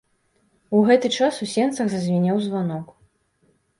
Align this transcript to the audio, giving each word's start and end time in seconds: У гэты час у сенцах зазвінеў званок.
У 0.77 0.79
гэты 0.87 1.11
час 1.21 1.33
у 1.47 1.49
сенцах 1.53 1.85
зазвінеў 1.93 2.43
званок. 2.47 2.87